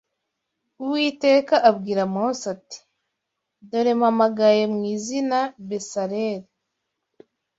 Uwiteka 0.83 1.55
abwira 1.69 2.01
Mose 2.15 2.43
ati: 2.55 2.79
‘Dore, 3.69 3.91
mpamagaye 3.99 4.63
mu 4.73 4.81
izina 4.95 5.37
Besaleli 5.67 6.47